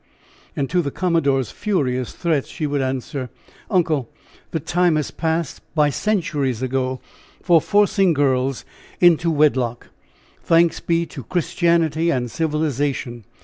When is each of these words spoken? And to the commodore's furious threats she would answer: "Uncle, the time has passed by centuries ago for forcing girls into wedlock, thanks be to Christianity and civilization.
And 0.55 0.67
to 0.71 0.81
the 0.81 0.89
commodore's 0.89 1.51
furious 1.51 2.11
threats 2.13 2.47
she 2.47 2.65
would 2.65 2.81
answer: 2.81 3.29
"Uncle, 3.69 4.09
the 4.49 4.59
time 4.59 4.95
has 4.95 5.11
passed 5.11 5.61
by 5.75 5.91
centuries 5.91 6.63
ago 6.63 6.99
for 7.43 7.61
forcing 7.61 8.11
girls 8.11 8.65
into 8.99 9.29
wedlock, 9.29 9.89
thanks 10.43 10.79
be 10.79 11.05
to 11.05 11.23
Christianity 11.23 12.09
and 12.11 12.31
civilization. 12.31 13.25